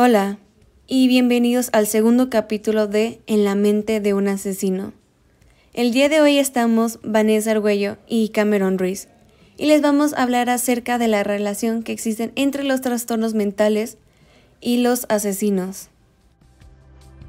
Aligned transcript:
Hola 0.00 0.38
y 0.86 1.08
bienvenidos 1.08 1.70
al 1.72 1.88
segundo 1.88 2.30
capítulo 2.30 2.86
de 2.86 3.20
En 3.26 3.44
la 3.44 3.56
mente 3.56 3.98
de 3.98 4.14
un 4.14 4.28
asesino. 4.28 4.92
El 5.74 5.90
día 5.90 6.08
de 6.08 6.20
hoy 6.20 6.38
estamos 6.38 7.00
Vanessa 7.02 7.50
Argüello 7.50 7.96
y 8.06 8.28
Cameron 8.28 8.78
Ruiz 8.78 9.08
y 9.56 9.66
les 9.66 9.82
vamos 9.82 10.14
a 10.14 10.22
hablar 10.22 10.50
acerca 10.50 10.98
de 10.98 11.08
la 11.08 11.24
relación 11.24 11.82
que 11.82 11.90
existe 11.90 12.30
entre 12.36 12.62
los 12.62 12.80
trastornos 12.80 13.34
mentales 13.34 13.98
y 14.60 14.82
los 14.82 15.04
asesinos. 15.08 15.88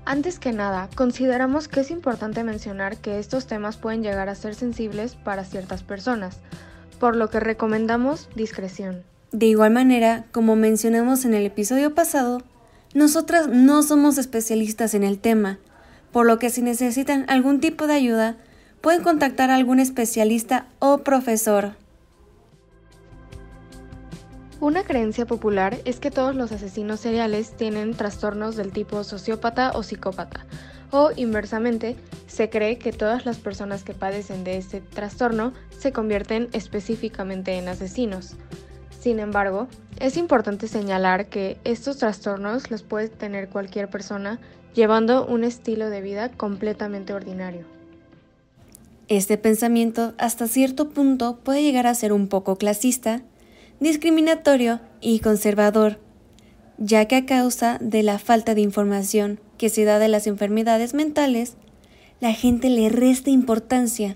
Antes 0.06 0.38
que 0.38 0.54
nada, 0.54 0.92
consideramos 0.94 1.70
que 1.70 1.80
es 1.80 1.90
importante 1.90 2.44
mencionar 2.44 2.98
que 2.98 3.18
estos 3.18 3.48
temas 3.48 3.78
pueden 3.78 4.04
llegar 4.04 4.30
a 4.30 4.36
ser 4.36 4.54
sensibles 4.54 5.16
para 5.16 5.44
ciertas 5.44 5.82
personas, 5.82 6.38
por 7.00 7.16
lo 7.16 7.32
que 7.32 7.40
recomendamos 7.40 8.30
discreción. 8.36 9.02
De 9.32 9.48
igual 9.48 9.72
manera, 9.72 10.26
como 10.32 10.56
mencionamos 10.56 11.26
en 11.26 11.34
el 11.34 11.48
episodio 11.48 11.96
pasado, 11.96 12.44
nosotras 12.94 13.48
no 13.48 13.84
somos 13.84 14.18
especialistas 14.18 14.94
en 14.94 15.04
el 15.04 15.20
tema, 15.20 15.60
por 16.12 16.26
lo 16.26 16.40
que 16.40 16.50
si 16.50 16.62
necesitan 16.62 17.26
algún 17.28 17.60
tipo 17.60 17.86
de 17.86 17.94
ayuda, 17.94 18.38
pueden 18.82 19.04
contactar 19.04 19.52
a 19.52 19.56
algún 19.56 19.80
especialista 19.80 20.66
o 20.80 21.00
profesor. 21.00 21.74
Una 24.60 24.84
creencia 24.84 25.26
popular 25.26 25.78
es 25.86 26.00
que 26.00 26.12
todos 26.12 26.36
los 26.36 26.52
asesinos 26.52 27.00
seriales 27.00 27.56
tienen 27.56 27.94
trastornos 27.94 28.56
del 28.56 28.72
tipo 28.72 29.04
sociópata 29.04 29.72
o 29.74 29.84
psicópata, 29.84 30.46
o 30.92 31.12
inversamente, 31.16 31.96
se 32.28 32.50
cree 32.50 32.78
que 32.78 32.92
todas 32.92 33.26
las 33.26 33.38
personas 33.38 33.84
que 33.84 33.94
padecen 33.94 34.44
de 34.44 34.58
este 34.58 34.82
trastorno 34.82 35.54
se 35.78 35.94
convierten 35.94 36.50
específicamente 36.52 37.58
en 37.58 37.70
asesinos. 37.70 38.36
Sin 39.00 39.20
embargo, 39.20 39.68
es 40.00 40.18
importante 40.18 40.68
señalar 40.68 41.28
que 41.28 41.58
estos 41.64 41.98
trastornos 41.98 42.72
los 42.72 42.84
puede 42.84 43.10
tener 43.10 43.50
cualquier 43.50 43.90
persona 43.90 44.40
llevando 44.74 45.26
un 45.26 45.44
estilo 45.44 45.90
de 45.90 46.02
vida 46.02 46.30
completamente 46.30 47.14
ordinario. 47.14 47.66
Este 49.08 49.38
pensamiento 49.38 50.14
hasta 50.18 50.48
cierto 50.48 50.90
punto 50.90 51.40
puede 51.44 51.64
llegar 51.64 51.88
a 51.88 51.96
ser 51.96 52.14
un 52.14 52.28
poco 52.28 52.56
clasista, 52.56 53.24
discriminatorio 53.80 54.80
y 55.02 55.20
conservador, 55.20 56.00
ya 56.78 57.06
que 57.06 57.16
a 57.16 57.26
causa 57.26 57.78
de 57.82 58.04
la 58.04 58.20
falta 58.20 58.56
de 58.56 58.62
información 58.62 59.40
que 59.58 59.70
se 59.70 59.84
da 59.84 60.00
de 60.00 60.08
las 60.08 60.28
enfermedades 60.28 60.94
mentales, 60.94 61.56
la 62.22 62.34
gente 62.34 62.70
le 62.70 62.90
resta 62.90 63.32
importancia, 63.32 64.16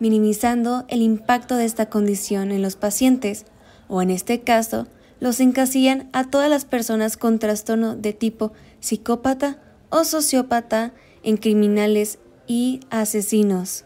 minimizando 0.00 0.84
el 0.88 1.00
impacto 1.00 1.56
de 1.56 1.64
esta 1.64 1.86
condición 1.86 2.50
en 2.50 2.60
los 2.60 2.76
pacientes 2.76 3.46
o 3.88 4.02
en 4.02 4.10
este 4.10 4.40
caso, 4.40 4.88
los 5.22 5.38
encasillan 5.38 6.10
a 6.12 6.24
todas 6.24 6.50
las 6.50 6.64
personas 6.64 7.16
con 7.16 7.38
trastorno 7.38 7.94
de 7.94 8.12
tipo 8.12 8.52
psicópata 8.80 9.58
o 9.88 10.02
sociópata 10.02 10.94
en 11.22 11.36
criminales 11.36 12.18
y 12.48 12.80
asesinos. 12.90 13.84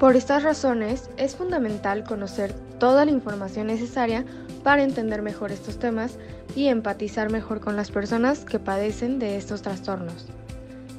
Por 0.00 0.16
estas 0.16 0.42
razones, 0.42 1.08
es 1.18 1.36
fundamental 1.36 2.02
conocer 2.02 2.52
toda 2.80 3.04
la 3.04 3.12
información 3.12 3.68
necesaria 3.68 4.24
para 4.64 4.82
entender 4.82 5.22
mejor 5.22 5.52
estos 5.52 5.78
temas 5.78 6.18
y 6.56 6.66
empatizar 6.66 7.30
mejor 7.30 7.60
con 7.60 7.76
las 7.76 7.92
personas 7.92 8.40
que 8.40 8.58
padecen 8.58 9.20
de 9.20 9.36
estos 9.36 9.62
trastornos. 9.62 10.26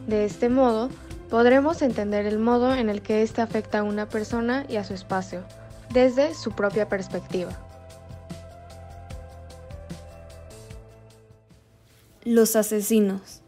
De 0.07 0.23
este 0.23 0.47
modo, 0.47 0.87
podremos 1.29 1.81
entender 1.81 2.25
el 2.25 2.39
modo 2.39 2.73
en 2.73 2.89
el 2.89 3.01
que 3.01 3.21
éste 3.21 3.41
afecta 3.41 3.79
a 3.79 3.83
una 3.83 4.07
persona 4.07 4.65
y 4.69 4.77
a 4.77 4.85
su 4.85 4.93
espacio, 4.93 5.43
desde 5.93 6.33
su 6.33 6.51
propia 6.53 6.87
perspectiva. 6.87 7.66
Los 12.29 12.57
asesinos. 12.57 13.41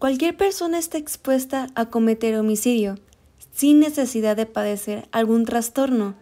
Cualquier 0.00 0.36
persona 0.36 0.76
está 0.80 0.98
expuesta 0.98 1.68
a 1.76 1.86
cometer 1.86 2.36
homicidio 2.36 2.98
sin 3.52 3.78
necesidad 3.78 4.36
de 4.36 4.46
padecer 4.46 5.06
algún 5.12 5.44
trastorno, 5.44 6.16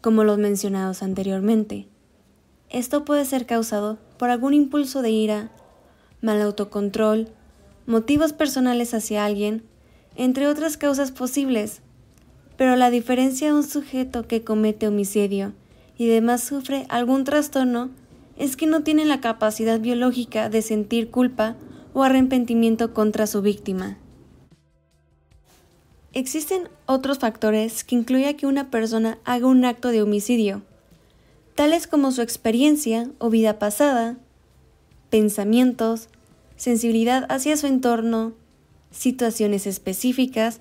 como 0.00 0.24
los 0.24 0.38
mencionados 0.38 1.02
anteriormente. 1.02 1.86
Esto 2.70 3.04
puede 3.04 3.26
ser 3.26 3.44
causado 3.44 3.98
por 4.16 4.30
algún 4.30 4.54
impulso 4.54 5.02
de 5.02 5.10
ira, 5.10 5.50
mal 6.22 6.40
autocontrol, 6.40 7.28
motivos 7.84 8.32
personales 8.32 8.94
hacia 8.94 9.26
alguien, 9.26 9.64
entre 10.16 10.46
otras 10.46 10.78
causas 10.78 11.12
posibles 11.12 11.82
pero 12.56 12.74
la 12.74 12.88
diferencia 12.90 13.48
de 13.48 13.52
un 13.52 13.64
sujeto 13.64 14.26
que 14.26 14.44
comete 14.44 14.88
homicidio 14.88 15.52
y 15.98 16.06
demás 16.06 16.42
sufre 16.42 16.86
algún 16.88 17.24
trastorno 17.24 17.90
es 18.38 18.56
que 18.56 18.66
no 18.66 18.82
tiene 18.82 19.04
la 19.04 19.20
capacidad 19.20 19.80
biológica 19.80 20.48
de 20.48 20.62
sentir 20.62 21.10
culpa 21.10 21.56
o 21.92 22.04
arrepentimiento 22.04 22.94
contra 22.94 23.26
su 23.26 23.42
víctima. 23.42 23.98
Existen 26.12 26.68
otros 26.86 27.18
factores 27.18 27.84
que 27.84 27.96
incluyen 27.96 28.36
que 28.36 28.46
una 28.46 28.70
persona 28.70 29.18
haga 29.24 29.46
un 29.46 29.64
acto 29.64 29.88
de 29.88 30.02
homicidio, 30.02 30.62
tales 31.54 31.86
como 31.86 32.12
su 32.12 32.22
experiencia 32.22 33.10
o 33.18 33.28
vida 33.28 33.58
pasada, 33.58 34.16
pensamientos, 35.10 36.08
sensibilidad 36.56 37.26
hacia 37.28 37.56
su 37.56 37.66
entorno, 37.66 38.32
situaciones 38.90 39.66
específicas 39.66 40.60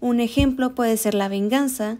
un 0.00 0.20
ejemplo 0.20 0.74
puede 0.74 0.96
ser 0.96 1.14
la 1.14 1.28
venganza 1.28 1.98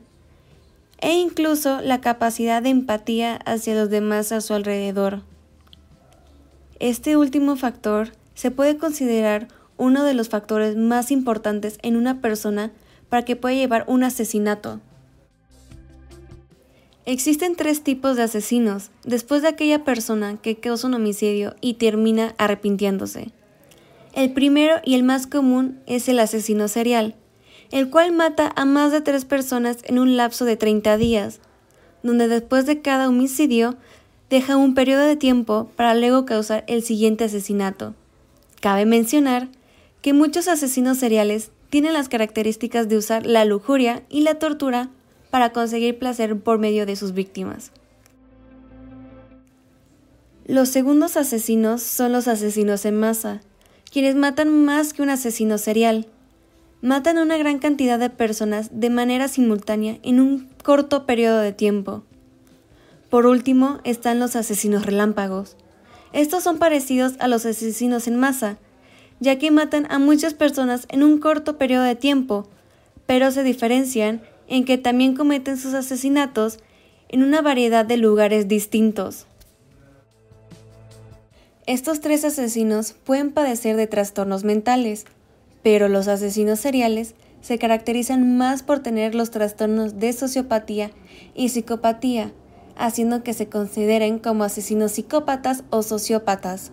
e 1.00 1.12
incluso 1.12 1.80
la 1.80 2.00
capacidad 2.00 2.62
de 2.62 2.70
empatía 2.70 3.36
hacia 3.44 3.74
los 3.74 3.90
demás 3.90 4.32
a 4.32 4.40
su 4.40 4.54
alrededor. 4.54 5.22
Este 6.80 7.16
último 7.16 7.56
factor 7.56 8.12
se 8.34 8.50
puede 8.50 8.76
considerar 8.76 9.48
uno 9.76 10.04
de 10.04 10.14
los 10.14 10.28
factores 10.28 10.76
más 10.76 11.10
importantes 11.10 11.78
en 11.82 11.96
una 11.96 12.20
persona 12.20 12.72
para 13.08 13.24
que 13.24 13.36
pueda 13.36 13.54
llevar 13.54 13.84
un 13.86 14.04
asesinato. 14.04 14.80
Existen 17.06 17.56
tres 17.56 17.82
tipos 17.82 18.16
de 18.16 18.24
asesinos 18.24 18.90
después 19.02 19.40
de 19.40 19.48
aquella 19.48 19.82
persona 19.82 20.36
que 20.36 20.56
causa 20.56 20.88
un 20.88 20.94
homicidio 20.94 21.56
y 21.62 21.74
termina 21.74 22.34
arrepintiéndose. 22.36 23.32
El 24.12 24.32
primero 24.32 24.74
y 24.84 24.94
el 24.94 25.04
más 25.04 25.26
común 25.26 25.80
es 25.86 26.08
el 26.08 26.18
asesino 26.18 26.68
serial, 26.68 27.14
el 27.70 27.90
cual 27.90 28.12
mata 28.12 28.52
a 28.56 28.64
más 28.64 28.92
de 28.92 29.00
tres 29.00 29.24
personas 29.24 29.78
en 29.84 29.98
un 29.98 30.16
lapso 30.16 30.44
de 30.44 30.56
30 30.56 30.96
días, 30.96 31.40
donde 32.02 32.28
después 32.28 32.66
de 32.66 32.80
cada 32.80 33.08
homicidio 33.08 33.76
deja 34.30 34.56
un 34.56 34.74
periodo 34.74 35.04
de 35.04 35.16
tiempo 35.16 35.70
para 35.76 35.94
luego 35.94 36.24
causar 36.24 36.64
el 36.66 36.82
siguiente 36.82 37.24
asesinato. 37.24 37.94
Cabe 38.60 38.86
mencionar 38.86 39.48
que 40.02 40.12
muchos 40.12 40.48
asesinos 40.48 40.98
seriales 40.98 41.50
tienen 41.70 41.92
las 41.92 42.08
características 42.08 42.88
de 42.88 42.96
usar 42.96 43.26
la 43.26 43.44
lujuria 43.44 44.02
y 44.08 44.22
la 44.22 44.36
tortura 44.38 44.90
para 45.30 45.52
conseguir 45.52 45.98
placer 45.98 46.38
por 46.38 46.58
medio 46.58 46.86
de 46.86 46.96
sus 46.96 47.12
víctimas. 47.12 47.72
Los 50.46 50.70
segundos 50.70 51.18
asesinos 51.18 51.82
son 51.82 52.12
los 52.12 52.26
asesinos 52.26 52.86
en 52.86 52.98
masa, 52.98 53.42
quienes 53.92 54.14
matan 54.14 54.64
más 54.64 54.94
que 54.94 55.02
un 55.02 55.10
asesino 55.10 55.58
serial, 55.58 56.06
matan 56.80 57.18
a 57.18 57.22
una 57.22 57.36
gran 57.36 57.58
cantidad 57.58 57.98
de 57.98 58.10
personas 58.10 58.70
de 58.72 58.90
manera 58.90 59.28
simultánea 59.28 59.98
en 60.02 60.20
un 60.20 60.48
corto 60.62 61.06
periodo 61.06 61.40
de 61.40 61.52
tiempo. 61.52 62.04
Por 63.10 63.26
último 63.26 63.80
están 63.84 64.20
los 64.20 64.36
asesinos 64.36 64.86
relámpagos. 64.86 65.56
Estos 66.12 66.44
son 66.44 66.58
parecidos 66.58 67.14
a 67.18 67.28
los 67.28 67.44
asesinos 67.46 68.06
en 68.06 68.16
masa, 68.16 68.58
ya 69.20 69.38
que 69.38 69.50
matan 69.50 69.86
a 69.90 69.98
muchas 69.98 70.34
personas 70.34 70.86
en 70.90 71.02
un 71.02 71.18
corto 71.18 71.58
periodo 71.58 71.82
de 71.82 71.96
tiempo, 71.96 72.48
pero 73.06 73.30
se 73.30 73.42
diferencian 73.42 74.22
en 74.46 74.64
que 74.64 74.78
también 74.78 75.16
cometen 75.16 75.56
sus 75.56 75.74
asesinatos 75.74 76.58
en 77.08 77.22
una 77.22 77.42
variedad 77.42 77.84
de 77.84 77.96
lugares 77.96 78.48
distintos. 78.48 79.26
Estos 81.66 82.00
tres 82.00 82.24
asesinos 82.24 82.92
pueden 83.04 83.32
padecer 83.32 83.76
de 83.76 83.86
trastornos 83.86 84.44
mentales, 84.44 85.04
pero 85.70 85.90
los 85.90 86.08
asesinos 86.08 86.60
seriales 86.60 87.14
se 87.42 87.58
caracterizan 87.58 88.38
más 88.38 88.62
por 88.62 88.78
tener 88.78 89.14
los 89.14 89.30
trastornos 89.30 89.98
de 89.98 90.14
sociopatía 90.14 90.92
y 91.34 91.50
psicopatía, 91.50 92.32
haciendo 92.74 93.22
que 93.22 93.34
se 93.34 93.50
consideren 93.50 94.18
como 94.18 94.44
asesinos 94.44 94.92
psicópatas 94.92 95.64
o 95.68 95.82
sociópatas. 95.82 96.72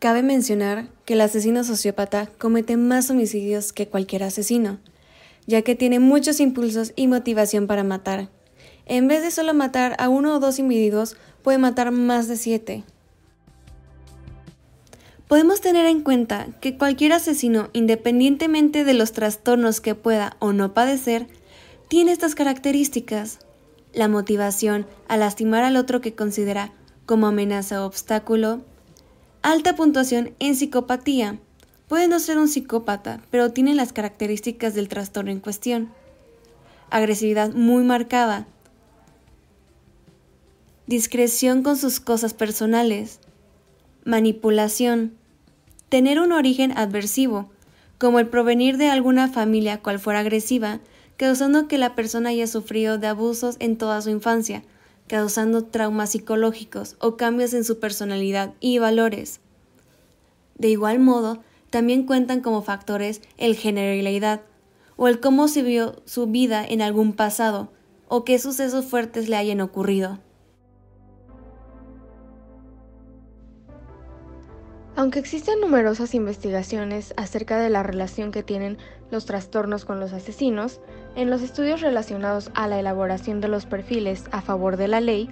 Cabe 0.00 0.22
mencionar 0.22 0.90
que 1.06 1.14
el 1.14 1.22
asesino 1.22 1.64
sociópata 1.64 2.28
comete 2.36 2.76
más 2.76 3.08
homicidios 3.08 3.72
que 3.72 3.88
cualquier 3.88 4.24
asesino, 4.24 4.80
ya 5.46 5.62
que 5.62 5.74
tiene 5.74 5.98
muchos 5.98 6.40
impulsos 6.40 6.92
y 6.96 7.06
motivación 7.06 7.66
para 7.66 7.84
matar. 7.84 8.28
En 8.84 9.08
vez 9.08 9.22
de 9.22 9.30
solo 9.30 9.54
matar 9.54 9.96
a 9.98 10.10
uno 10.10 10.34
o 10.34 10.40
dos 10.40 10.58
individuos, 10.58 11.16
puede 11.42 11.56
matar 11.56 11.90
más 11.90 12.28
de 12.28 12.36
siete. 12.36 12.84
Podemos 15.28 15.60
tener 15.60 15.86
en 15.86 16.02
cuenta 16.02 16.48
que 16.60 16.76
cualquier 16.76 17.12
asesino, 17.12 17.70
independientemente 17.72 18.84
de 18.84 18.94
los 18.94 19.12
trastornos 19.12 19.80
que 19.80 19.94
pueda 19.94 20.36
o 20.38 20.52
no 20.52 20.74
padecer, 20.74 21.28
tiene 21.88 22.12
estas 22.12 22.34
características. 22.34 23.38
La 23.92 24.08
motivación 24.08 24.86
a 25.08 25.16
lastimar 25.16 25.64
al 25.64 25.76
otro 25.76 26.00
que 26.00 26.14
considera 26.14 26.72
como 27.06 27.26
amenaza 27.26 27.82
o 27.82 27.86
obstáculo, 27.86 28.62
Alta 29.44 29.76
puntuación 29.76 30.32
en 30.38 30.56
psicopatía. 30.56 31.38
Puede 31.86 32.08
no 32.08 32.18
ser 32.18 32.38
un 32.38 32.48
psicópata, 32.48 33.20
pero 33.30 33.52
tiene 33.52 33.74
las 33.74 33.92
características 33.92 34.72
del 34.72 34.88
trastorno 34.88 35.30
en 35.30 35.40
cuestión. 35.40 35.92
Agresividad 36.88 37.52
muy 37.52 37.84
marcada. 37.84 38.46
Discreción 40.86 41.62
con 41.62 41.76
sus 41.76 42.00
cosas 42.00 42.32
personales. 42.32 43.20
Manipulación. 44.06 45.14
Tener 45.88 46.20
un 46.20 46.32
origen 46.32 46.76
adversivo, 46.76 47.48
como 47.96 48.18
el 48.18 48.28
provenir 48.28 48.76
de 48.76 48.90
alguna 48.90 49.28
familia 49.28 49.80
cual 49.80 49.98
fuera 49.98 50.20
agresiva, 50.20 50.80
causando 51.16 51.68
que 51.68 51.78
la 51.78 51.94
persona 51.94 52.28
haya 52.28 52.46
sufrido 52.46 52.98
de 52.98 53.06
abusos 53.06 53.56
en 53.60 53.78
toda 53.78 54.02
su 54.02 54.10
infancia, 54.10 54.62
causando 55.06 55.64
traumas 55.64 56.10
psicológicos 56.10 56.96
o 57.00 57.16
cambios 57.16 57.54
en 57.54 57.64
su 57.64 57.80
personalidad 57.80 58.52
y 58.60 58.78
valores. 58.78 59.40
De 60.58 60.68
igual 60.68 60.98
modo, 60.98 61.42
también 61.70 62.04
cuentan 62.04 62.42
como 62.42 62.60
factores 62.60 63.22
el 63.38 63.56
género 63.56 63.94
y 63.94 64.02
la 64.02 64.10
edad, 64.10 64.42
o 64.96 65.08
el 65.08 65.18
cómo 65.18 65.48
se 65.48 65.62
vio 65.62 66.02
su 66.04 66.26
vida 66.26 66.62
en 66.62 66.82
algún 66.82 67.14
pasado, 67.14 67.72
o 68.08 68.22
qué 68.26 68.38
sucesos 68.38 68.84
fuertes 68.84 69.30
le 69.30 69.36
hayan 69.36 69.62
ocurrido. 69.62 70.18
Aunque 74.96 75.18
existen 75.18 75.60
numerosas 75.60 76.14
investigaciones 76.14 77.14
acerca 77.16 77.58
de 77.58 77.68
la 77.68 77.82
relación 77.82 78.30
que 78.30 78.44
tienen 78.44 78.78
los 79.10 79.26
trastornos 79.26 79.84
con 79.84 79.98
los 79.98 80.12
asesinos, 80.12 80.80
en 81.16 81.30
los 81.30 81.42
estudios 81.42 81.80
relacionados 81.80 82.50
a 82.54 82.68
la 82.68 82.78
elaboración 82.78 83.40
de 83.40 83.48
los 83.48 83.66
perfiles 83.66 84.24
a 84.30 84.40
favor 84.40 84.76
de 84.76 84.86
la 84.86 85.00
ley, 85.00 85.28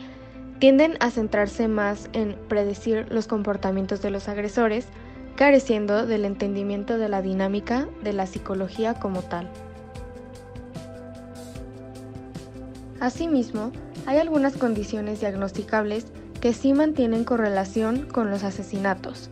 tienden 0.58 0.96
a 0.98 1.10
centrarse 1.10 1.68
más 1.68 2.10
en 2.12 2.36
predecir 2.48 3.06
los 3.10 3.28
comportamientos 3.28 4.02
de 4.02 4.10
los 4.10 4.28
agresores, 4.28 4.86
careciendo 5.36 6.06
del 6.06 6.24
entendimiento 6.24 6.98
de 6.98 7.08
la 7.08 7.22
dinámica 7.22 7.88
de 8.02 8.12
la 8.12 8.26
psicología 8.26 8.94
como 8.94 9.22
tal. 9.22 9.48
Asimismo, 12.98 13.70
hay 14.06 14.18
algunas 14.18 14.56
condiciones 14.56 15.20
diagnosticables 15.20 16.06
que 16.40 16.52
sí 16.52 16.72
mantienen 16.72 17.24
correlación 17.24 18.06
con 18.06 18.30
los 18.30 18.44
asesinatos, 18.44 19.30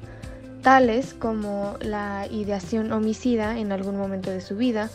tales 0.63 1.15
como 1.15 1.77
la 1.81 2.27
ideación 2.31 2.93
homicida 2.93 3.59
en 3.59 3.73
algún 3.73 3.97
momento 3.97 4.31
de 4.31 4.41
su 4.41 4.57
vida, 4.57 4.91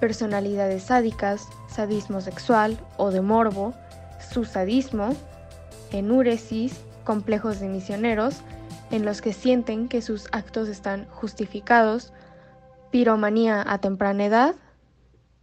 personalidades 0.00 0.84
sádicas, 0.84 1.48
sadismo 1.68 2.20
sexual 2.20 2.78
o 2.96 3.10
de 3.10 3.20
morbo, 3.20 3.74
su 4.32 4.44
sadismo, 4.44 5.14
enuresis, 5.92 6.80
complejos 7.04 7.60
de 7.60 7.68
misioneros, 7.68 8.42
en 8.90 9.04
los 9.04 9.20
que 9.20 9.32
sienten 9.32 9.88
que 9.88 10.02
sus 10.02 10.28
actos 10.32 10.68
están 10.68 11.06
justificados, 11.06 12.12
piromanía 12.90 13.64
a 13.66 13.78
temprana 13.78 14.26
edad 14.26 14.54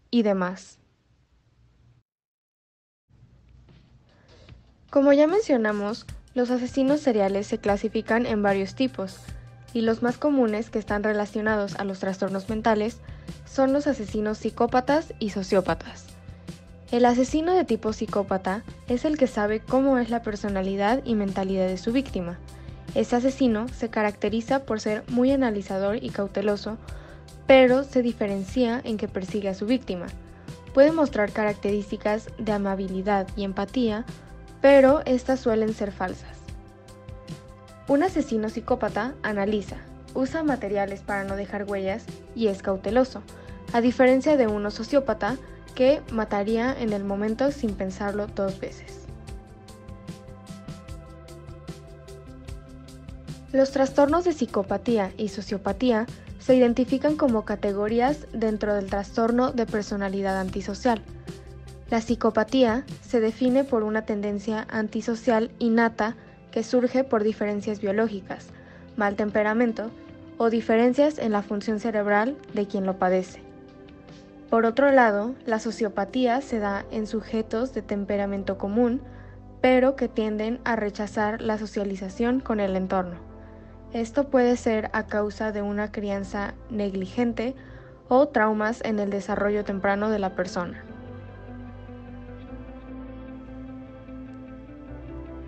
y 0.09 0.23
demás. 0.23 0.79
Como 4.89 5.11
ya 5.11 5.27
mencionamos, 5.27 6.05
los 6.33 6.51
asesinos 6.51 7.01
seriales 7.01 7.47
se 7.47 7.57
clasifican 7.57 8.25
en 8.25 8.41
varios 8.41 8.75
tipos, 8.75 9.19
y 9.75 9.81
los 9.81 10.01
más 10.01 10.17
comunes 10.17 10.69
que 10.69 10.79
están 10.79 11.03
relacionados 11.03 11.75
a 11.75 11.83
los 11.83 11.99
trastornos 11.99 12.47
mentales 12.47 12.97
son 13.45 13.73
los 13.73 13.87
asesinos 13.87 14.37
psicópatas 14.37 15.13
y 15.19 15.31
sociópatas. 15.31 16.05
El 16.91 17.03
asesino 17.03 17.53
de 17.53 17.65
tipo 17.65 17.91
psicópata 17.91 18.63
es 18.87 19.03
el 19.03 19.17
que 19.17 19.27
sabe 19.27 19.59
cómo 19.59 19.97
es 19.97 20.09
la 20.09 20.21
personalidad 20.21 21.01
y 21.03 21.15
mentalidad 21.15 21.67
de 21.67 21.77
su 21.77 21.91
víctima. 21.91 22.39
Este 22.95 23.17
asesino 23.17 23.67
se 23.67 23.89
caracteriza 23.89 24.63
por 24.63 24.79
ser 24.79 25.03
muy 25.09 25.33
analizador 25.33 26.01
y 26.01 26.09
cauteloso, 26.09 26.77
pero 27.45 27.83
se 27.83 28.01
diferencia 28.01 28.79
en 28.85 28.95
que 28.95 29.09
persigue 29.09 29.49
a 29.49 29.53
su 29.55 29.65
víctima. 29.65 30.05
Puede 30.73 30.93
mostrar 30.93 31.33
características 31.33 32.29
de 32.37 32.53
amabilidad 32.53 33.27
y 33.35 33.43
empatía, 33.43 34.05
pero 34.61 35.01
estas 35.05 35.41
suelen 35.41 35.73
ser 35.73 35.91
falsas. 35.91 36.34
Un 37.87 38.01
asesino 38.01 38.49
psicópata 38.49 39.13
analiza, 39.21 39.75
usa 40.15 40.43
materiales 40.43 41.01
para 41.01 41.23
no 41.23 41.35
dejar 41.35 41.65
huellas 41.65 42.03
y 42.35 42.47
es 42.47 42.63
cauteloso, 42.63 43.21
a 43.73 43.81
diferencia 43.81 44.37
de 44.37 44.47
uno 44.47 44.71
sociópata 44.71 45.37
que 45.75 46.01
mataría 46.11 46.75
en 46.79 46.93
el 46.93 47.03
momento 47.03 47.51
sin 47.51 47.75
pensarlo 47.75 48.25
dos 48.25 48.59
veces. 48.59 49.01
Los 53.51 53.71
trastornos 53.71 54.25
de 54.25 54.33
psicopatía 54.33 55.11
y 55.15 55.29
sociopatía 55.29 56.07
se 56.39 56.55
identifican 56.55 57.15
como 57.15 57.45
categorías 57.45 58.27
dentro 58.33 58.73
del 58.73 58.89
trastorno 58.89 59.51
de 59.51 59.65
personalidad 59.65 60.39
antisocial. 60.39 61.01
La 61.89 62.01
psicopatía 62.01 62.83
se 63.01 63.19
define 63.19 63.63
por 63.63 63.83
una 63.83 64.05
tendencia 64.05 64.65
antisocial 64.69 65.51
innata 65.59 66.15
que 66.55 66.63
surge 66.63 67.03
por 67.03 67.25
diferencias 67.25 67.81
biológicas, 67.81 68.47
mal 68.95 69.17
temperamento 69.17 69.91
o 70.37 70.49
diferencias 70.49 71.19
en 71.19 71.33
la 71.33 71.41
función 71.41 71.81
cerebral 71.81 72.37
de 72.53 72.65
quien 72.65 72.85
lo 72.85 72.97
padece. 72.97 73.41
Por 74.49 74.65
otro 74.65 74.89
lado, 74.93 75.35
la 75.45 75.59
sociopatía 75.59 76.39
se 76.39 76.59
da 76.59 76.85
en 76.91 77.07
sujetos 77.07 77.73
de 77.73 77.81
temperamento 77.81 78.57
común, 78.57 79.01
pero 79.59 79.97
que 79.97 80.07
tienden 80.07 80.61
a 80.63 80.77
rechazar 80.77 81.41
la 81.41 81.57
socialización 81.57 82.39
con 82.39 82.61
el 82.61 82.77
entorno. 82.77 83.17
Esto 83.91 84.29
puede 84.29 84.55
ser 84.55 84.89
a 84.93 85.07
causa 85.07 85.51
de 85.51 85.61
una 85.61 85.91
crianza 85.91 86.53
negligente 86.69 87.53
o 88.07 88.29
traumas 88.29 88.79
en 88.85 88.99
el 88.99 89.09
desarrollo 89.09 89.65
temprano 89.65 90.09
de 90.09 90.19
la 90.19 90.35
persona. 90.35 90.81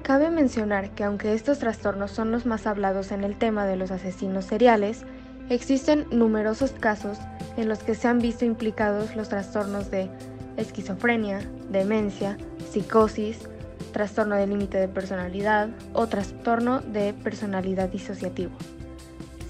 Cabe 0.07 0.31
mencionar 0.31 0.91
que 0.91 1.03
aunque 1.03 1.33
estos 1.33 1.59
trastornos 1.59 2.11
son 2.11 2.31
los 2.31 2.45
más 2.45 2.65
hablados 2.65 3.11
en 3.11 3.25
el 3.25 3.37
tema 3.37 3.65
de 3.65 3.75
los 3.75 3.91
asesinos 3.91 4.45
seriales, 4.45 5.03
existen 5.49 6.07
numerosos 6.11 6.71
casos 6.71 7.17
en 7.57 7.67
los 7.67 7.79
que 7.79 7.93
se 7.93 8.07
han 8.07 8.19
visto 8.19 8.45
implicados 8.45 9.17
los 9.17 9.27
trastornos 9.27 9.91
de 9.91 10.09
esquizofrenia, 10.55 11.41
demencia, 11.69 12.37
psicosis, 12.71 13.49
trastorno 13.91 14.35
de 14.37 14.47
límite 14.47 14.77
de 14.77 14.87
personalidad 14.87 15.71
o 15.91 16.07
trastorno 16.07 16.79
de 16.79 17.13
personalidad 17.13 17.89
disociativo. 17.89 18.53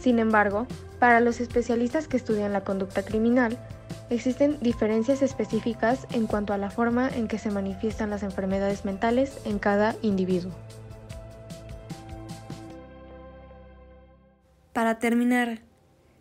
Sin 0.01 0.17
embargo, 0.17 0.65
para 0.98 1.20
los 1.20 1.39
especialistas 1.39 2.08
que 2.08 2.17
estudian 2.17 2.51
la 2.51 2.62
conducta 2.62 3.03
criminal, 3.03 3.60
Existen 4.09 4.57
diferencias 4.61 5.21
específicas 5.21 6.07
en 6.11 6.27
cuanto 6.27 6.53
a 6.53 6.57
la 6.57 6.69
forma 6.69 7.09
en 7.09 7.27
que 7.27 7.37
se 7.37 7.51
manifiestan 7.51 8.09
las 8.09 8.23
enfermedades 8.23 8.85
mentales 8.85 9.37
en 9.45 9.59
cada 9.59 9.95
individuo. 10.01 10.51
Para 14.71 14.99
terminar, 14.99 15.59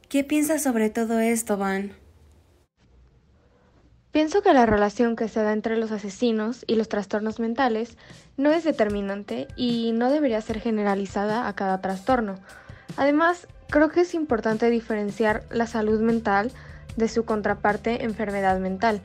¿qué 0.08 0.24
piensas 0.24 0.62
sobre 0.62 0.90
todo 0.90 1.20
esto, 1.20 1.56
Van? 1.58 1.92
Pienso 4.10 4.42
que 4.42 4.54
la 4.54 4.64
relación 4.64 5.14
que 5.14 5.28
se 5.28 5.42
da 5.42 5.52
entre 5.52 5.76
los 5.76 5.92
asesinos 5.92 6.64
y 6.66 6.76
los 6.76 6.88
trastornos 6.88 7.38
mentales 7.38 7.98
no 8.38 8.50
es 8.50 8.64
determinante 8.64 9.46
y 9.56 9.92
no 9.92 10.10
debería 10.10 10.40
ser 10.40 10.58
generalizada 10.58 11.46
a 11.46 11.54
cada 11.54 11.82
trastorno. 11.82 12.36
Además, 12.96 13.46
creo 13.68 13.90
que 13.90 14.00
es 14.00 14.14
importante 14.14 14.70
diferenciar 14.70 15.44
la 15.50 15.66
salud 15.66 16.00
mental 16.00 16.50
de 16.96 17.08
su 17.08 17.24
contraparte 17.24 18.04
enfermedad 18.04 18.58
mental, 18.58 19.00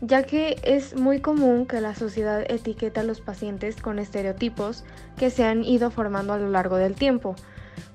ya 0.00 0.24
que 0.24 0.56
es 0.62 0.96
muy 0.96 1.20
común 1.20 1.66
que 1.66 1.80
la 1.80 1.94
sociedad 1.94 2.44
etiqueta 2.48 3.02
a 3.02 3.04
los 3.04 3.20
pacientes 3.20 3.76
con 3.76 3.98
estereotipos 3.98 4.84
que 5.16 5.30
se 5.30 5.44
han 5.44 5.64
ido 5.64 5.90
formando 5.90 6.32
a 6.32 6.38
lo 6.38 6.50
largo 6.50 6.76
del 6.76 6.94
tiempo, 6.94 7.36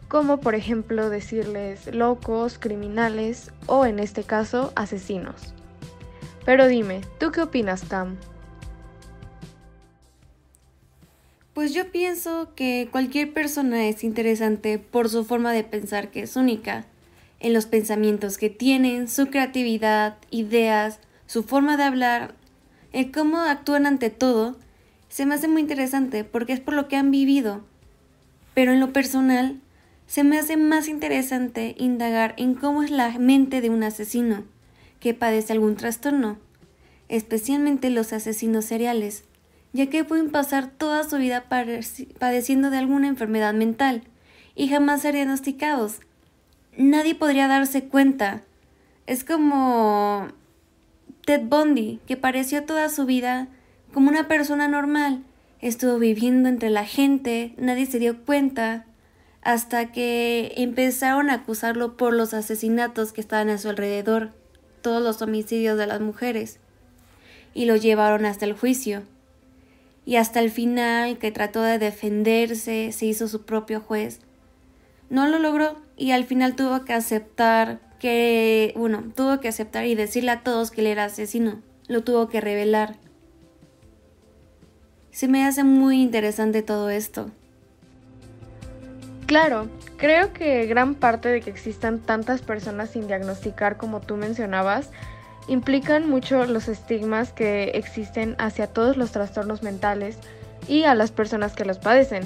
como 0.07 0.39
por 0.39 0.55
ejemplo 0.55 1.09
decirles 1.09 1.93
locos, 1.93 2.57
criminales 2.57 3.51
o 3.67 3.85
en 3.85 3.99
este 3.99 4.23
caso 4.23 4.71
asesinos. 4.75 5.53
Pero 6.45 6.67
dime, 6.67 7.01
¿tú 7.19 7.31
qué 7.31 7.41
opinas, 7.41 7.83
Cam? 7.83 8.17
Pues 11.53 11.73
yo 11.73 11.91
pienso 11.91 12.55
que 12.55 12.87
cualquier 12.91 13.33
persona 13.33 13.87
es 13.87 14.03
interesante 14.03 14.79
por 14.79 15.09
su 15.09 15.25
forma 15.25 15.51
de 15.51 15.63
pensar 15.63 16.09
que 16.09 16.21
es 16.21 16.35
única 16.37 16.85
en 17.39 17.53
los 17.53 17.65
pensamientos 17.65 18.37
que 18.37 18.49
tienen, 18.49 19.07
su 19.07 19.27
creatividad, 19.27 20.17
ideas, 20.29 20.99
su 21.25 21.43
forma 21.43 21.77
de 21.77 21.83
hablar, 21.83 22.35
el 22.91 23.11
cómo 23.11 23.41
actúan 23.41 23.85
ante 23.85 24.09
todo, 24.09 24.57
se 25.09 25.25
me 25.25 25.35
hace 25.35 25.47
muy 25.47 25.61
interesante 25.61 26.23
porque 26.23 26.53
es 26.53 26.59
por 26.59 26.73
lo 26.73 26.87
que 26.87 26.95
han 26.95 27.11
vivido. 27.11 27.61
Pero 28.53 28.73
en 28.73 28.79
lo 28.79 28.93
personal, 28.93 29.59
se 30.07 30.23
me 30.23 30.39
hace 30.39 30.57
más 30.57 30.87
interesante 30.87 31.75
indagar 31.77 32.33
en 32.37 32.55
cómo 32.55 32.83
es 32.83 32.91
la 32.91 33.17
mente 33.19 33.61
de 33.61 33.69
un 33.69 33.83
asesino 33.83 34.43
que 34.99 35.13
padece 35.13 35.53
algún 35.53 35.75
trastorno, 35.75 36.37
especialmente 37.09 37.89
los 37.89 38.11
asesinos 38.11 38.65
seriales, 38.65 39.23
ya 39.71 39.87
que 39.87 40.03
pueden 40.03 40.31
pasar 40.31 40.71
toda 40.71 41.03
su 41.03 41.17
vida 41.17 41.45
padeciendo 41.47 42.69
de 42.69 42.77
alguna 42.77 43.07
enfermedad 43.07 43.53
mental 43.53 44.01
y 44.55 44.67
jamás 44.67 45.03
ser 45.03 45.13
diagnosticados. 45.13 45.99
Nadie 46.79 47.13
podría 47.13 47.49
darse 47.49 47.89
cuenta. 47.89 48.41
Es 49.05 49.25
como 49.25 50.29
Ted 51.25 51.41
Bundy, 51.43 51.99
que 52.07 52.15
pareció 52.15 52.63
toda 52.63 52.87
su 52.87 53.05
vida 53.05 53.49
como 53.93 54.07
una 54.07 54.29
persona 54.29 54.69
normal. 54.69 55.25
Estuvo 55.59 55.99
viviendo 55.99 56.47
entre 56.47 56.69
la 56.69 56.85
gente, 56.85 57.53
nadie 57.57 57.85
se 57.85 57.99
dio 57.99 58.23
cuenta, 58.23 58.85
hasta 59.41 59.91
que 59.91 60.53
empezaron 60.55 61.29
a 61.29 61.33
acusarlo 61.33 61.97
por 61.97 62.13
los 62.13 62.33
asesinatos 62.33 63.11
que 63.11 63.19
estaban 63.19 63.49
a 63.49 63.57
su 63.57 63.67
alrededor, 63.67 64.31
todos 64.81 65.03
los 65.03 65.21
homicidios 65.21 65.77
de 65.77 65.85
las 65.85 65.99
mujeres, 65.99 66.59
y 67.53 67.65
lo 67.65 67.75
llevaron 67.75 68.25
hasta 68.25 68.45
el 68.45 68.53
juicio. 68.53 69.03
Y 70.05 70.15
hasta 70.15 70.39
el 70.39 70.49
final, 70.49 71.17
que 71.17 71.33
trató 71.33 71.61
de 71.61 71.77
defenderse, 71.77 72.93
se 72.93 73.05
hizo 73.05 73.27
su 73.27 73.43
propio 73.43 73.81
juez. 73.81 74.21
No 75.09 75.27
lo 75.27 75.39
logró 75.39 75.77
y 75.97 76.11
al 76.11 76.23
final 76.25 76.55
tuvo 76.55 76.85
que 76.85 76.93
aceptar 76.93 77.79
que, 77.99 78.73
bueno, 78.75 79.03
tuvo 79.15 79.39
que 79.39 79.47
aceptar 79.47 79.85
y 79.85 79.95
decirle 79.95 80.31
a 80.31 80.41
todos 80.41 80.71
que 80.71 80.81
él 80.81 80.87
era 80.87 81.05
asesino. 81.05 81.61
Lo 81.87 82.03
tuvo 82.03 82.29
que 82.29 82.41
revelar. 82.41 82.95
Se 85.11 85.27
me 85.27 85.45
hace 85.45 85.63
muy 85.63 86.01
interesante 86.01 86.61
todo 86.61 86.89
esto. 86.89 87.31
Claro, 89.25 89.67
creo 89.97 90.33
que 90.33 90.65
gran 90.65 90.95
parte 90.95 91.29
de 91.29 91.41
que 91.41 91.49
existan 91.49 91.99
tantas 91.99 92.41
personas 92.41 92.91
sin 92.91 93.07
diagnosticar 93.07 93.77
como 93.77 93.99
tú 94.01 94.15
mencionabas 94.15 94.89
implican 95.47 96.09
mucho 96.09 96.45
los 96.45 96.67
estigmas 96.67 97.33
que 97.33 97.65
existen 97.75 98.35
hacia 98.39 98.67
todos 98.67 98.97
los 98.97 99.11
trastornos 99.11 99.61
mentales 99.61 100.17
y 100.67 100.83
a 100.83 100.95
las 100.95 101.11
personas 101.11 101.53
que 101.53 101.65
los 101.65 101.79
padecen. 101.79 102.23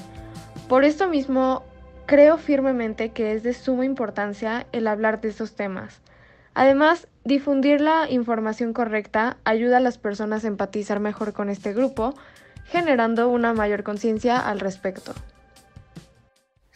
Por 0.67 0.83
esto 0.83 1.07
mismo, 1.07 1.63
creo 2.05 2.37
firmemente 2.37 3.09
que 3.11 3.33
es 3.33 3.43
de 3.43 3.53
suma 3.53 3.85
importancia 3.85 4.67
el 4.71 4.87
hablar 4.87 5.21
de 5.21 5.29
estos 5.29 5.55
temas. 5.55 6.01
Además, 6.53 7.07
difundir 7.23 7.81
la 7.81 8.09
información 8.09 8.73
correcta 8.73 9.37
ayuda 9.43 9.77
a 9.77 9.81
las 9.81 9.97
personas 9.97 10.45
a 10.45 10.47
empatizar 10.47 10.99
mejor 10.99 11.33
con 11.33 11.49
este 11.49 11.73
grupo, 11.73 12.13
generando 12.65 13.29
una 13.29 13.53
mayor 13.53 13.83
conciencia 13.83 14.37
al 14.37 14.59
respecto 14.59 15.13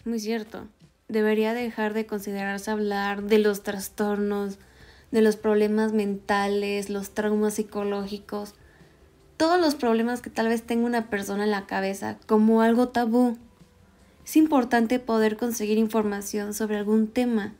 muy 0.07 0.19
cierto. 0.19 0.67
Debería 1.07 1.53
dejar 1.53 1.93
de 1.93 2.05
considerarse 2.05 2.71
hablar 2.71 3.23
de 3.23 3.37
los 3.37 3.63
trastornos, 3.63 4.57
de 5.11 5.21
los 5.21 5.35
problemas 5.35 5.93
mentales, 5.93 6.89
los 6.89 7.11
traumas 7.11 7.55
psicológicos, 7.55 8.55
todos 9.37 9.61
los 9.61 9.75
problemas 9.75 10.21
que 10.21 10.29
tal 10.29 10.47
vez 10.47 10.63
tenga 10.63 10.85
una 10.85 11.09
persona 11.09 11.43
en 11.43 11.51
la 11.51 11.65
cabeza 11.67 12.17
como 12.25 12.61
algo 12.61 12.89
tabú. 12.89 13.37
Es 14.27 14.35
importante 14.35 14.99
poder 14.99 15.37
conseguir 15.37 15.77
información 15.77 16.53
sobre 16.53 16.75
algún 16.75 17.07
tema, 17.07 17.53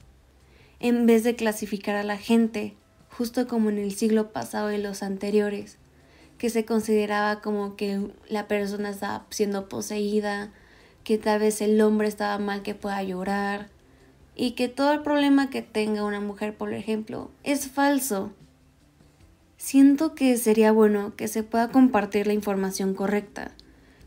en 0.81 1.05
vez 1.05 1.23
de 1.23 1.33
clasificar 1.33 1.95
a 1.95 2.03
la 2.03 2.17
gente, 2.17 2.73
justo 3.09 3.47
como 3.47 3.69
en 3.69 3.77
el 3.77 3.93
siglo 3.93 4.33
pasado 4.33 4.73
y 4.73 4.77
los 4.77 5.01
anteriores, 5.01 5.77
que 6.37 6.49
se 6.49 6.65
consideraba 6.65 7.39
como 7.39 7.77
que 7.77 8.11
la 8.27 8.49
persona 8.49 8.89
estaba 8.89 9.25
siendo 9.29 9.69
poseída, 9.69 10.51
que 11.05 11.17
tal 11.17 11.39
vez 11.39 11.61
el 11.61 11.79
hombre 11.79 12.09
estaba 12.09 12.37
mal 12.37 12.63
que 12.63 12.75
pueda 12.75 13.01
llorar 13.01 13.69
y 14.35 14.51
que 14.51 14.67
todo 14.67 14.91
el 14.91 15.03
problema 15.03 15.49
que 15.49 15.61
tenga 15.61 16.03
una 16.03 16.19
mujer, 16.19 16.53
por 16.53 16.73
ejemplo, 16.73 17.31
es 17.45 17.69
falso. 17.69 18.33
Siento 19.55 20.15
que 20.15 20.35
sería 20.35 20.73
bueno 20.73 21.15
que 21.15 21.29
se 21.29 21.43
pueda 21.43 21.69
compartir 21.69 22.27
la 22.27 22.33
información 22.33 22.93
correcta, 22.93 23.51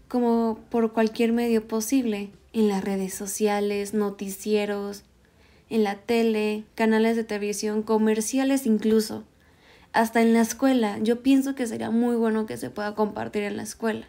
como 0.09 0.61
por 0.69 0.93
cualquier 0.93 1.33
medio 1.33 1.67
posible, 1.67 2.33
en 2.53 2.69
las 2.69 2.83
redes 2.85 3.15
sociales, 3.15 3.95
noticieros, 3.95 5.05
en 5.69 5.85
la 5.85 5.97
tele, 5.97 6.65
canales 6.75 7.17
de 7.17 7.25
televisión, 7.25 7.83
comerciales 7.83 8.67
incluso. 8.67 9.25
Hasta 9.93 10.23
en 10.23 10.33
la 10.33 10.41
escuela, 10.41 10.99
yo 10.99 11.23
pienso 11.23 11.55
que 11.55 11.67
sería 11.67 11.91
muy 11.91 12.17
bueno 12.17 12.47
que 12.47 12.57
se 12.57 12.71
pueda 12.71 12.95
compartir 12.95 13.43
en 13.43 13.57
la 13.57 13.63
escuela 13.63 14.07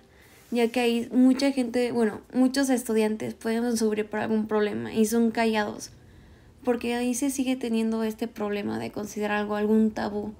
ya 0.51 0.67
que 0.67 0.81
hay 0.81 1.09
mucha 1.11 1.51
gente, 1.51 1.91
bueno, 1.93 2.21
muchos 2.33 2.69
estudiantes 2.69 3.33
pueden 3.33 3.75
sufrir 3.77 4.07
por 4.09 4.19
algún 4.19 4.47
problema 4.47 4.93
y 4.93 5.05
son 5.05 5.31
callados, 5.31 5.91
porque 6.63 6.93
ahí 6.93 7.15
se 7.15 7.29
sigue 7.29 7.55
teniendo 7.55 8.03
este 8.03 8.27
problema 8.27 8.77
de 8.77 8.91
considerar 8.91 9.39
algo 9.39 9.55
algún 9.55 9.91
tabú 9.91 10.33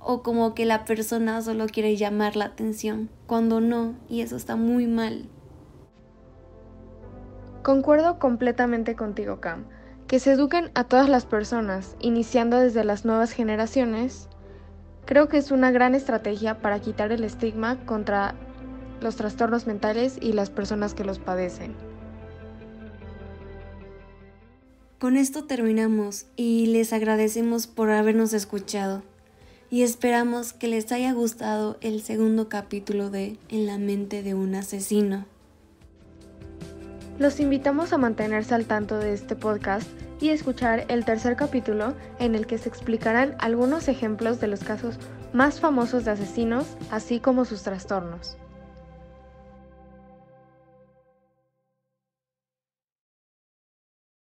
o 0.00 0.22
como 0.22 0.54
que 0.54 0.64
la 0.64 0.84
persona 0.86 1.42
solo 1.42 1.66
quiere 1.66 1.96
llamar 1.96 2.34
la 2.34 2.46
atención, 2.46 3.10
cuando 3.26 3.60
no, 3.60 3.94
y 4.08 4.22
eso 4.22 4.36
está 4.36 4.56
muy 4.56 4.86
mal. 4.86 5.26
Concuerdo 7.68 8.18
completamente 8.18 8.96
contigo, 8.96 9.42
Cam. 9.42 9.66
Que 10.06 10.20
se 10.20 10.32
eduquen 10.32 10.70
a 10.72 10.84
todas 10.84 11.06
las 11.10 11.26
personas, 11.26 11.96
iniciando 12.00 12.58
desde 12.58 12.82
las 12.82 13.04
nuevas 13.04 13.32
generaciones, 13.32 14.30
creo 15.04 15.28
que 15.28 15.36
es 15.36 15.50
una 15.50 15.70
gran 15.70 15.94
estrategia 15.94 16.60
para 16.60 16.80
quitar 16.80 17.12
el 17.12 17.24
estigma 17.24 17.76
contra 17.84 18.34
los 19.02 19.16
trastornos 19.16 19.66
mentales 19.66 20.16
y 20.18 20.32
las 20.32 20.48
personas 20.48 20.94
que 20.94 21.04
los 21.04 21.18
padecen. 21.18 21.74
Con 24.98 25.18
esto 25.18 25.44
terminamos 25.44 26.24
y 26.36 26.68
les 26.68 26.94
agradecemos 26.94 27.66
por 27.66 27.90
habernos 27.90 28.32
escuchado 28.32 29.02
y 29.68 29.82
esperamos 29.82 30.54
que 30.54 30.68
les 30.68 30.90
haya 30.90 31.12
gustado 31.12 31.76
el 31.82 32.00
segundo 32.00 32.48
capítulo 32.48 33.10
de 33.10 33.36
En 33.50 33.66
la 33.66 33.76
mente 33.76 34.22
de 34.22 34.32
un 34.32 34.54
asesino. 34.54 35.26
Los 37.18 37.40
invitamos 37.40 37.92
a 37.92 37.98
mantenerse 37.98 38.54
al 38.54 38.66
tanto 38.66 38.98
de 38.98 39.12
este 39.12 39.34
podcast 39.34 39.88
y 40.20 40.28
escuchar 40.28 40.84
el 40.88 41.04
tercer 41.04 41.34
capítulo 41.34 41.94
en 42.20 42.36
el 42.36 42.46
que 42.46 42.58
se 42.58 42.68
explicarán 42.68 43.34
algunos 43.40 43.88
ejemplos 43.88 44.38
de 44.38 44.46
los 44.46 44.62
casos 44.62 44.98
más 45.32 45.58
famosos 45.58 46.04
de 46.04 46.12
asesinos, 46.12 46.76
así 46.92 47.18
como 47.18 47.44
sus 47.44 47.64
trastornos. 47.64 48.36